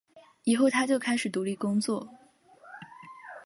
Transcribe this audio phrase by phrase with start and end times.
[0.45, 2.09] 以后他就开始独立工作。